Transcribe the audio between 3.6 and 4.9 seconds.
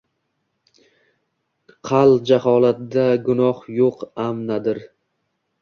yo’q.am nadir